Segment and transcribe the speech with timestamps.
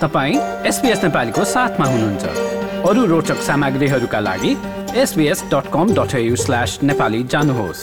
[0.00, 2.24] तपाईँ एसपिएस नेपालीको साथमा हुनुहुन्छ।
[2.88, 4.52] अरू रोचक सामग्रीहरूका लागि
[4.96, 7.80] SBS dot com dot slash Nepali जानुहोस्।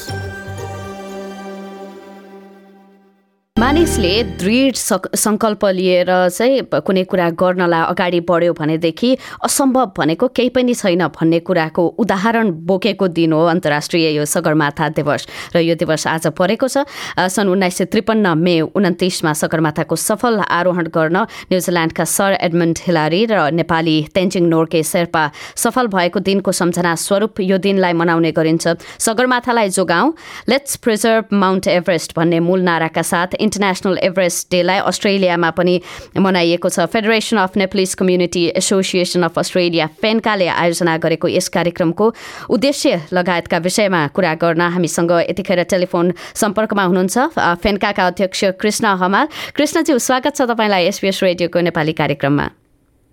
[3.64, 9.12] मानिसले दृढ सङ्कल्प लिएर चाहिँ कुनै कुरा गर्नलाई अगाडि बढ्यो भनेदेखि
[9.48, 15.28] असम्भव भनेको केही पनि छैन भन्ने कुराको उदाहरण बोकेको दिन हो अन्तर्राष्ट्रिय यो सगरमाथा दिवस
[15.56, 16.84] र यो दिवस आज परेको छ।
[17.16, 23.48] सन् उन्नाइस सय त्रिपन्न मे उन्तिसमा सगरमाथाको सफल आरोहण गर्न न्युजिल्यान्डका सर एडमन्ड हिलारी र
[23.56, 25.24] नेपाली तेन्जिङ नोर्के शेर्पा
[25.56, 30.14] सफल भएको दिनको सम्झना स्वरूप यो दिनलाई मनाउने गरिन्छ। सगरमाथालाई जोगाउँ।
[30.52, 35.76] लेट्स प्रिजर्भ माउन्ट एभरेस्ट भन्ने मूल नाराका साथ इन्टरनेसनल एभरेस्ट डेलाई अस्ट्रेलियामा पनि
[36.18, 42.06] मनाइएको छ। Federation of Nepalese community association of Australia फेन्काले आयोजना गरेको यस कार्यक्रमको
[42.50, 47.18] उद्देश्य लगायतका विषयमा कुरा गर्न हामीसँग यतिखेर टेलिफोन सम्पर्कमा हुनुहुन्छ।
[47.62, 52.50] फेन्काका अध्यक्ष कृष्ण हमाल। कृष्णज्यू स्वागत छ तपाईँलाई एसपिएस रेडियोको नेपाली कार्यक्रममा।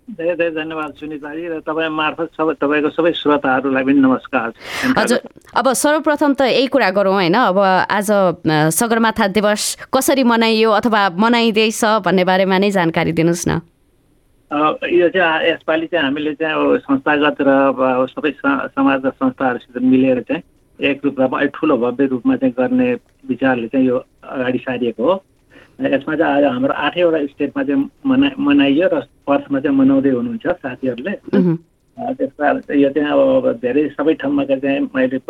[0.09, 4.49] धेरै धेरै धन्यवाद सुनिताजी र तपाईँ मार्फत सबै तपाईँको सबै श्रोताहरूलाई पनि नमस्कार।
[4.99, 5.19] हजुर
[5.51, 7.59] अब सर्वप्रथम त यही कुरा गरौँ होइन। अब
[7.91, 8.11] आज
[8.71, 13.61] सगरमाथा दिवस कसरी मनाइयो अथवा मनाइँदैछ भन्ने बारेमा नै जानकारी दिनुहोस् न।
[14.95, 20.21] यो चाहिँ यसपालि चाहिँ हामीले चाहिँ अब संस्थागत र अब सबै समाज र संस्थाहरूसित मिलेर
[20.31, 20.43] चाहिँ
[20.79, 22.95] एक रूपमा अलिक ठुलो भव्य रूपमा चाहिँ गर्ने
[23.27, 25.15] विचारले चाहिँ यो अगाडि सारिएको हो।
[25.83, 31.15] यसमा चाहिँ आज हाम्रो आठैवटा स्टेटमा चाहिँ मना मनाइयो र पर्थमा चाहिँ मनाउँदै हुनुहुन्छ साथीहरूले।
[32.01, 35.21] त्यस कारण यो चाहिँ अब धेरै सबै ठाउँमा चाहिँ मैले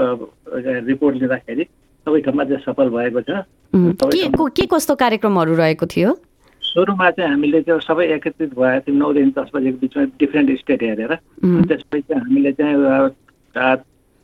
[0.86, 1.64] रिपोर्ट लिँदाखेरि
[2.06, 3.44] सबै ठाउँमा चाहिँ सफल भएको छ।
[4.56, 6.10] के कस्तो कार्यक्रमहरू रहेको थियो?
[6.62, 11.14] सुरुमा चाहिँ हामीले चाहिँ सबै एकत्रित भएको थियौँ नौदेखि दस बजेको बिचमा डिफ्रेन्ट स्टेट हेरेर
[11.44, 12.76] त्यसपछि हामीले चाहिँ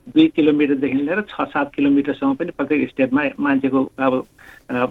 [0.06, 4.14] दुई किलोमिटरदेखि लिएर छ सात किलोमिटरसम्म पनि प्रत्येक स्टेटमा मान्छेको अब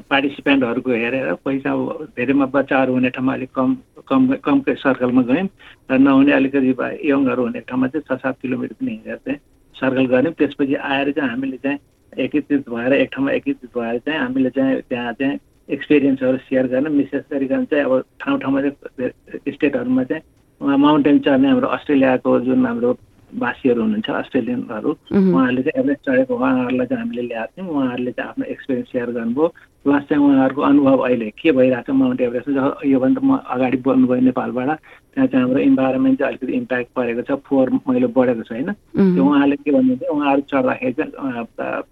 [0.10, 3.76] पार्टिसिपेन्टहरूको हेरेर पैसा अब धेरैमा बच्चाहरू हुने ठाउँमा अलिक कम
[4.08, 5.48] कम कमकै सर्कलमा गयौँ
[5.92, 6.75] र नहुने अलिकति
[7.09, 9.40] यङहरू हुने ठाउँमा चाहिँ छ सात किलोमिटर पनि हिँडेर चाहिँ
[9.75, 11.80] सर्कल गऱ्यौँ। त्यसपछि आएर चाहिँ हामीले चाहिँ
[12.14, 15.40] एकीकृत भएर एक ठाउँमा एकीकृत भएर चाहिँ हामीले चाहिँ त्यहाँ चाहिँ
[15.70, 21.68] एक्सपिरियन्सहरू सेयर गर्न विशेष गरिकन चाहिँ अब ठाउँ ठाउँमा चाहिँ स्टेटहरूमा चाहिँ माउन्टेन चढ्ने हाम्रो
[21.70, 22.98] अस्ट्रेलियाको जुन हाम्रो
[23.40, 28.46] वासीहरू हुनुहुन्छ अस्ट्रेलियनहरू उहाँहरूले चाहिँ एभरेज चढेको उहाँहरूलाई चाहिँ हामीले ल्याएको थियौँ। उहाँहरूले चाहिँ आफ्नो
[28.53, 29.47] एक्सपिरियन्स सेयर गर्नुभयो।
[29.85, 34.69] प्लस चाहिँ उहाँहरूको अनुभव अहिले के भइरहेको छ माउन्ट एभरेस्टमा योभन्दा म अगाडि बढ्नुभयो नेपालबाट
[34.69, 38.72] त्यहाँ चाहिँ हाम्रो इन्भाइरोमेन्ट चाहिँ अलिकति इम्प्याक्ट परेको छ। फोहोर मैलो बढेको छ होइन?
[38.95, 41.84] त्यो उहाँले के भन्नुहुन्छ उहाँहरू चढ्दाखेरि चाहिँ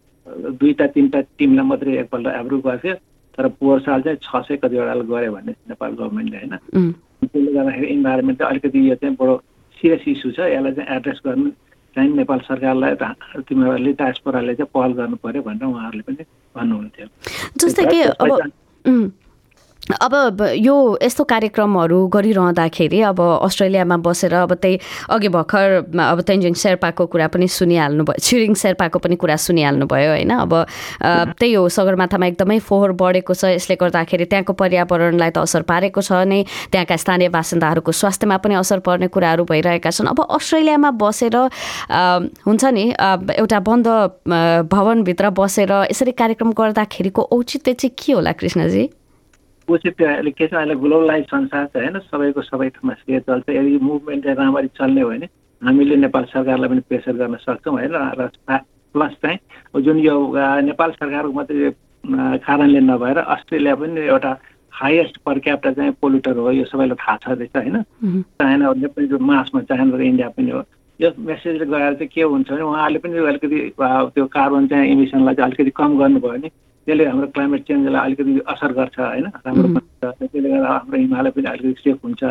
[0.57, 2.93] दुईवटा तिनवटा टिमलाई मात्रै एकपल्ट एप्रुभ गर्थ्यो
[3.37, 6.91] तर पोहोर साल चाहिँ छ सय कतिवटाले गऱ्यो भने नेपाल गभर्मेन्टले होइन?
[7.23, 9.35] त्यसले गर्दाखेरि इन्भाइरोमेन्ट चाहिँ अलिकति यो चाहिँ बडो
[9.83, 11.49] सिरियस इस्यु छ यसलाई चाहिँ एड्रेस गर्नु
[11.95, 12.95] चाहिँ नेपाल सरकारलाई
[13.43, 16.23] तिमीहरूले डायस्पोराले चाहिँ पहल गर्नु पर्यो भनेर उहाँहरूले पनि
[16.55, 17.07] भन्नुहुन्थ्यो।
[17.59, 18.31] जस्तै कि अब
[19.83, 24.79] अब यो यस्तो कार्यक्रमहरू गरिरहँदाखेरि अब अस्ट्रेलियामा बसेर अब त्यही
[25.11, 30.09] अघि भर्खर अब तेन्जिङ शेर्पाको कुरा पनि सुनिहाल्नु भयो छिरिङ शेर्पाको पनि कुरा सुनिहाल्नु भयो
[30.09, 30.53] होइन। अब
[31.03, 36.23] त्यही हो सगरमाथामा एकदमै फोहोर बढेको छ यसले गर्दाखेरि त्यहाँको पर्यावरणलाई त असर पारेको छ
[36.31, 36.39] नै
[36.71, 41.35] त्यहाँका स्थानीय बासिन्दाहरूको स्वास्थ्यमा पनि असर पर्ने कुराहरू भइरहेका छन्। अब अस्ट्रेलियामा बसेर
[42.47, 42.85] हुन्छ नि
[43.35, 43.87] एउटा बन्द
[44.71, 48.89] भवनभित्र बसेर यसरी कार्यक्रम गर्दाखेरिको औचित्य चाहिँ के होला कृष्णजी?
[49.67, 53.49] पछि त्यो अहिले के छ अहिले ग्लोबलाइज संसार छ होइन सबैको सबै ठाउँमा के चल्छ।
[53.49, 55.27] यदि मुभमेन्ट राम्ररी चल्ने हो भने
[55.61, 58.27] हामीले नेपाल सरकारलाई पनि प्रेसर गर्न सक्छौँ होइन। र
[58.95, 60.15] प्लस चाहिँ जुन यो
[60.69, 61.71] नेपाल सरकारको मात्रै
[62.43, 64.31] कारणले नभएर अस्ट्रेलिया पनि एउटा
[64.73, 67.81] हाइएस्ट पर क्याप्टा चाहिँ पोल्युटर हो। यो सबैलाई थाहा छ रहेछ होइन।
[68.37, 70.61] चाइनाहरूले पनि जो मासमा चाइना र इन्डिया पनि हो।
[70.99, 75.47] यो मेसेजले गएर चाहिँ के हुन्छ भने उहाँहरूले पनि अलिकति त्यो कार्बन चाहिँ इमिसनलाई चाहिँ
[75.49, 76.49] अलिकति कम गर्नुभयो भने
[76.85, 79.25] त्यसले हाम्रो क्लाइमेट चेन्जलाई अलिकति असर गर्छ होइन?
[79.45, 79.67] राम्रो
[80.03, 82.23] त्यसले गर्दा हाम्रो हिमालय पनि अलिकति सेफ हुन्छ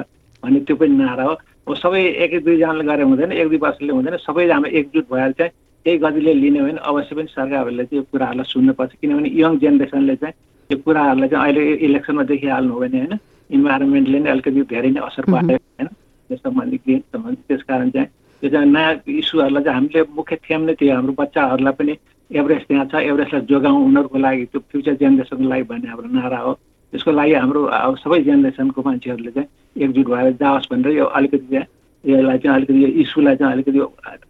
[0.42, 1.34] भन्ने त्यो पनि नारा हो।
[1.66, 5.52] अब सबै एक दुईजनाले गरे हुँदैन एक दुई वर्षले हुँदैन सबै हाम्रो एकजुट भएर चाहिँ
[5.86, 10.16] त्यही गतिले लिने हो भने अवश्य पनि सरकारहरूले चाहिँ यो कुराहरूलाई सुन्नुपर्छ। किनभने यङ जेनेरेसनले
[10.22, 10.34] चाहिँ
[10.70, 13.19] यो कुराहरूलाई चाहिँ अहिले इलेक्सनमा देखिहाल्नु हो भने होइन?
[13.50, 15.88] इन्भाइरोमेन्टले नै अलिकति धेरै नै असर पार्यो होइन?
[16.31, 18.08] त्यस सम्बन्धी ग्रिन सम्बन्धी त्यस कारण चाहिँ
[18.43, 21.94] यो चाहिँ नयाँ इस्युहरूलाई चाहिँ हामीले मुख्य थेम नै थियो हाम्रो बच्चाहरूलाई पनि
[22.32, 26.52] एभरेस्ट त्यहाँ छ एभरेस्टलाई जोगाउँ उनीहरूको लागि त्यो फ्युचर जेनेरेसनको लागि भन्ने हाम्रो नारा हो।
[26.93, 29.49] त्यसको लागि हाम्रो अब सबै जेनेरेसनको मान्छेहरूले चाहिँ
[29.84, 31.67] एकजुट भएर जाओस् भनेर यो अलिकति चाहिँ
[32.05, 33.79] यसलाई चाहिँ अलिकति यो इस्युलाई चाहिँ अलिकति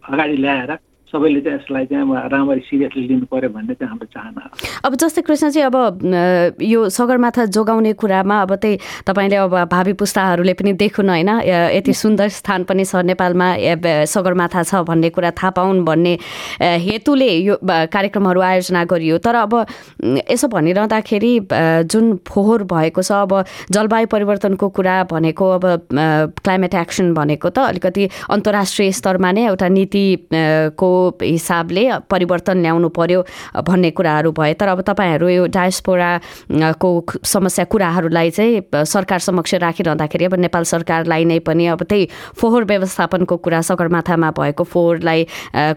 [0.09, 0.71] अगाडि ल्याएर
[1.13, 4.49] सबैले चाहिँ यसलाई चाहिँ राम्ररी सिरियसली लिनु पर्यो भन्ने चाहिँ हाम्रो चाहना हो।
[4.85, 10.53] अब जस्तै कृष्ण चाहिँ अब यो सगरमाथा जोगाउने कुरामा अब त्यही तपाईँले अब भावी पुस्ताहरूले
[10.57, 11.29] पनि देखुन् होइन
[11.77, 13.47] यति सुन्दर स्थान पनि छ नेपालमा
[14.09, 16.17] सगरमाथा छ भन्ने कुरा थाहा पाउन् भन्ने
[16.81, 19.53] हेतुले यो कार्यक्रमहरू आयोजना गरियो। तर अब
[20.33, 21.33] यसो भनिरहँदाखेरि
[21.85, 25.65] जुन फोहोर भएको छ अब जलवायु परिवर्तनको कुरा भनेको अब
[26.41, 30.91] क्लाइमेट एक्सन भनेको त अलिकति अन्तर्राष्ट्रिय स्तरमा नै एउटा नीतिको
[31.21, 33.21] हिसाबले परिवर्तन ल्याउनु पर्यो
[33.67, 36.89] भन्ने कुराहरू भए। तर अब तपाईँहरू यो डायस्पोराको
[37.23, 42.07] समस्या कुराहरूलाई चाहिँ सरकार समक्ष राखिरहँदाखेरि अब नेपाल सरकारलाई नै पनि अब त्यही
[42.37, 45.27] फोहोर व्यवस्थापनको कुरा सगरमाथामा भएको फोहोरलाई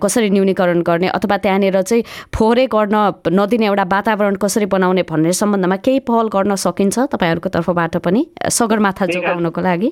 [0.02, 2.02] कसरी न्यूनीकरण गर्ने अथवा त्यहाँनिर चाहिँ
[2.34, 2.96] फोहोरै गर्न
[3.32, 8.26] नदिने एउटा वातावरण कसरी बनाउने भन्ने सम्बन्धमा केही पहल गर्न सकिन्छ तपाईँहरूको तर्फबाट पनि?
[8.50, 9.90] सगरमाथा जोगाउनको लागि।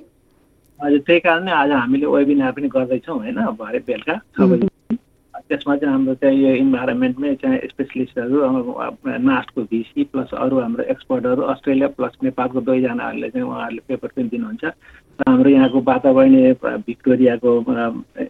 [0.80, 3.38] हजुर त्यही कारणले आज हामीले वेबिनार पनि गर्दैछौँ होइन?
[3.58, 4.14] भरे बेलुका
[5.34, 8.36] त्यसमा चाहिँ हाम्रो चाहिँ यो इन्भाइरोमेन्टमै चाहिँ स्पेसलिस्टहरू
[9.28, 14.64] नास्टको भिसी प्लस अरू हाम्रो एक्सपर्टहरू अस्ट्रेलिया प्लस नेपालको दुईजनाहरूले चाहिँ उहाँहरूले पेपर पनि दिनुहुन्छ।
[14.64, 16.52] र हाम्रो यहाँको वातावरणीय
[16.86, 17.50] भिक्टोरियाको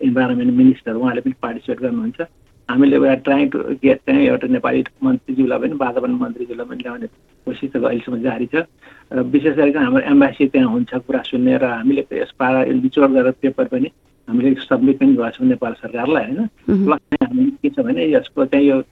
[0.08, 2.20] इन्भाइरोमेन्ट मिनिस्टर उहाँले पनि पार्टिसिपेट गर्नुहुन्छ।
[2.68, 7.06] हामीले ट्राइङ टु गेट चाहिँ एउटा नेपाली मन्त्रीज्यूलाई पनि वातावरण मन्त्रीज्यूलाई पनि ल्याउने
[7.46, 8.64] कोसिस त अहिलेसम्म जारी छ।
[9.12, 13.36] र विशेष गरी हाम्रो एम्बासी त्यहाँ हुन्छ कुरा सुन्ने र हामीले यस पारा निचोड गरेर
[13.44, 13.88] पेपर पनि
[14.34, 16.46] हामीले सब्मिट पनि गरेको छौँ नेपाल सरकारलाई होइन?
[16.66, 18.82] प्लस हामी के छ भने यसको चाहिँ यो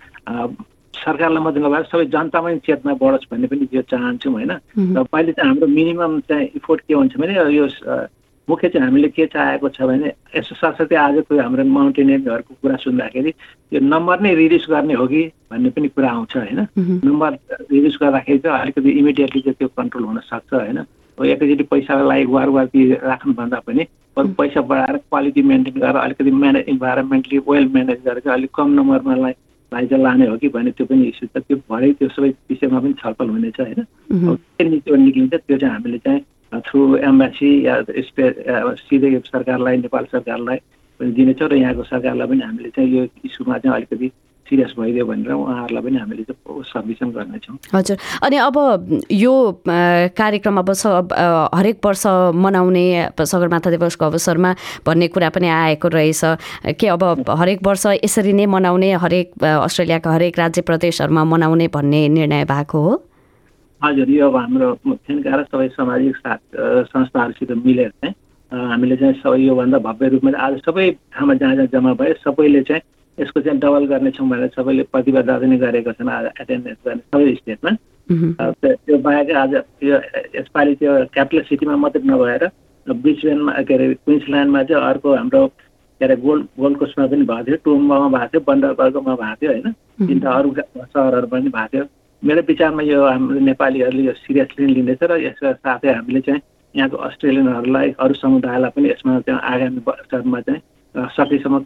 [0.95, 4.53] सरकारलाई मात्रै नभएर सबै जनतामै चेतना बढोस् भन्ने पनि यो चाहन्छौँ होइन?
[4.95, 7.67] र पहिले चाहिँ हाम्रो मिनिमम चाहिँ इफोर्ट के हुन्छ भने यो
[8.49, 13.33] मुख्य चाहिँ हामीले के चाहेको छ भने यसो साथसाथै आजको हाम्रो माउन्टेनियरहरूको कुरा सुन्दाखेरि
[13.73, 16.61] यो नम्बर नै रिड्युस गर्ने हो कि भन्ने पनि कुरा आउँछ होइन?
[17.07, 17.31] नम्बर
[17.71, 20.79] रिड्युस गर्दाखेरि चाहिँ अलिकति इमिडिएटली चाहिँ त्यो कन्ट्रोल हुन सक्छ होइन?
[21.19, 23.87] एकैचोटि पैसालाई वार वारती राख्नुभन्दा पनि
[24.17, 28.71] अरू पैसा बढाएर क्वालिटी मेन्टेन गरेर अलिकति म्यानेज इन्भाइरोमेन्टली वेल म्यानेज गरेर चाहिँ अलिक कम
[28.81, 32.29] नम्बरमा लाई चाहिँ लाने हो कि भन्ने त्यो पनि इस्यु छ। त्यो भरे त्यो सबै
[32.51, 33.85] विषयमा पनि छलफल हुनेछ होइन?
[34.13, 36.21] के नीतिबाट निक्लिन्छ त्यो चाहिँ हामीले चाहिँ
[36.61, 37.83] थ्रु एम्बासी या
[38.85, 40.59] सिधै सरकारलाई नेपाल सरकारलाई
[41.01, 44.13] पनि दिनेछौँ र यहाँको सरकारलाई पनि हामीले चाहिँ यो इस्युमा चाहिँ अलिकति
[44.53, 48.57] सिरियस भइदियो भनेर उहाँहरूलाई पनि हामीले चाहिँ सब्मिसन गर्नेछौँ। हजुर। अनि अब
[49.09, 49.35] यो
[49.65, 50.71] कार्यक्रम अब
[51.57, 52.05] हरेक वर्ष
[52.37, 52.85] मनाउने
[53.17, 54.51] सगरमाथा दिवसको अवसरमा
[54.85, 60.39] भन्ने कुरा पनि आएको रहेछ। के अब हरेक वर्ष यसरी नै मनाउने हरेक अस्ट्रेलियाका हरेक
[60.39, 62.93] राज्य प्रदेशहरूमा मनाउने भन्ने निर्णय भएको हो?
[63.81, 64.69] हजुर यो अब हाम्रो
[65.09, 66.41] थेन्का र सबै सामाजिक साथ
[66.93, 68.15] संस्थाहरूसित मिलेर चाहिँ
[68.53, 72.83] हामीले चाहिँ सबै योभन्दा भव्य रूपमा आज सबै ठाउँमा जहाँ जहाँ जम्मा भयो सबैले चाहिँ
[73.19, 77.71] यसको चाहिँ डबल गर्नेछौँ भनेर सबैले प्रतिबद्धता पनि गरेका छन् आज एटेन्डेन्स गर्ने सबै स्टेटमा।
[78.63, 79.55] त्यो बाहेक आज
[79.85, 79.97] यो
[80.37, 82.45] यसपालि त्यो क्यापिटल सिटीमा मात्रै नभएर
[82.87, 87.57] ब्रिसबेनमा के अरे क्विन्सल्यान्डमा चाहिँ अर्को हाम्रो के अरे गोल्ड गोल्ड कोस्टमा पनि भएको थियो
[87.65, 89.69] टुम्बामा भएको थियो बन्डरबर्गमा भएको थियो होइन?
[90.07, 91.85] तिनवटा अरू सहरहरू पनि भएको थियो।
[92.23, 96.41] मेरो विचारमा यो हाम्रो नेपालीहरूले यो सिरियसली लिँदैछ र यसका साथै हामीले चाहिँ
[96.75, 100.61] यहाँको अस्ट्रेलियनहरूलाई अरू समुदायलाई पनि यसमा चाहिँ आगामी वर्षमा चाहिँ
[100.95, 101.65] सकेसम्म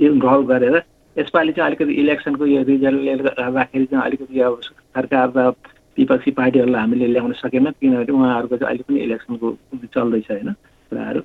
[0.00, 0.82] इन्भल्भ गरेर
[1.16, 4.60] यसपालि चाहिँ अलिकति इलेक्सनको यो रिजल्टले गर्दाखेरि चाहिँ अलिकति अब
[4.96, 5.48] सरकार र
[5.98, 9.56] विपक्षी पार्टीहरूलाई हामीले ल्याउन सकेनौँ किनभने उहाँहरूको चाहिँ अहिले पनि इलेक्सनको
[9.94, 11.20] चल्दैछ होइन कुराहरू।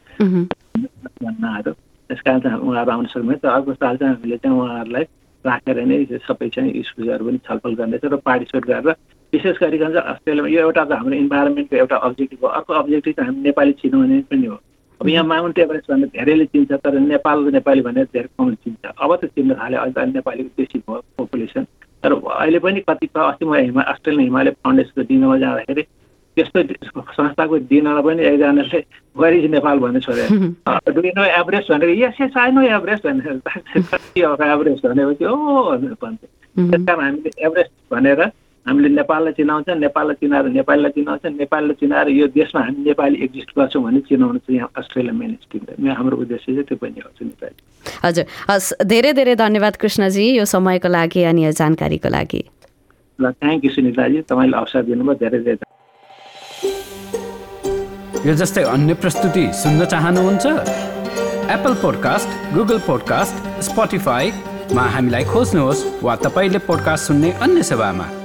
[1.24, 5.06] भन्नाहरू। त्यस कारण चाहिँ उहाँहरू आउन सक्दैन तर अर्को साल चाहिँ हामीले चाहिँ उहाँहरूलाई
[5.46, 8.96] राखेर नै सबै चाहिँ इस्युजहरू पनि छलफल गर्नेछ र पार्टिसिपेट गरेर
[9.34, 13.32] विशेष गरिकन चाहिँ अस्ट्रेलियामा यो एउटा त हाम्रो इन्भाइरोमेन्टको एउटा अब्जेक्टिभ हो। अर्को अब्जेक्टिभ चाहिँ
[13.32, 14.60] हामी नेपाली चिनाउने पनि हो।
[15.02, 19.16] अब यहाँ माउन्ट एभरेस्ट भनेर धेरैले चिन्छ तर नेपाल नेपाली भनेर धेरै कम चिन्छ। अब
[19.16, 21.64] त चिन्न थाल्यो अहिले त नेपालीको बेसी भयो पपुलेसन
[22.04, 25.84] तर अहिले पनि कतिपय अस्ति म हिमा अस्ट्रेलियन हिमालय फाउन्डेसनको दिनमा जाँदाखेरि
[26.38, 26.62] त्यस्तो
[27.18, 28.80] संस्थाको दिनमा पनि एकजनाले
[29.18, 30.26] गरिज नेपाल भन्ने छोडे
[30.94, 33.42] डु नो एभरेस्ट भनेर yes yes I know Everest भनेर।
[34.18, 35.36] एभरेस्ट भनेपछि ओ
[35.70, 38.22] भनेर भन्छ त्यस कारण हामीले एभरेस्ट भनेर
[38.68, 43.84] हामीले नेपाललाई चिनाउँछ नेपाललाई चिनाएर नेपालीलाई चिनाउँछ नेपालीलाई चिनाएर यो देशमा हामी नेपाली एक्जिस्ट गर्छौँ
[43.84, 47.56] भने चिनाउनु चाहिँ यहाँ अस्ट्रेलिया मेन स्ट्रिमले हाम्रो उद्देश्य चाहिँ त्यो पनि हो नेपाली।
[48.04, 52.42] हजुर। हस् धेरै धेरै धन्यवाद कृष्णजी यो समयको लागि अनि यो जानकारीको लागि।
[53.20, 55.66] ल थ्याङ्क यू सुनिताजी तपाईँले अवसर दिनुभयो धेरै धेरै
[58.28, 60.46] यो जस्तै अन्य प्रस्तुति सुन्न चाहनुहुन्छ?
[61.56, 68.17] एप्पल पोडकास्ट गुगल पोडकास्ट स्पोटिफाईमा हामीलाई खोज्नुहोस् वा तपाईँले पोडकास्ट सुन्ने अन्य सेवामा।